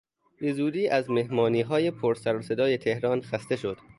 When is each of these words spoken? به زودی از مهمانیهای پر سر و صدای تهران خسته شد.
به 0.39 0.53
زودی 0.53 0.87
از 0.87 1.09
مهمانیهای 1.09 1.91
پر 1.91 2.15
سر 2.15 2.37
و 2.37 2.41
صدای 2.41 2.77
تهران 2.77 3.21
خسته 3.21 3.55
شد. 3.55 3.77